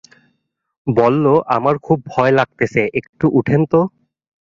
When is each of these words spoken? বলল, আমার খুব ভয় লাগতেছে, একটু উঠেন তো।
বলল, 0.87 1.25
আমার 1.47 1.75
খুব 1.77 1.97
ভয় 2.07 2.31
লাগতেছে, 2.31 2.81
একটু 2.93 3.25
উঠেন 3.33 3.61
তো। 3.65 3.79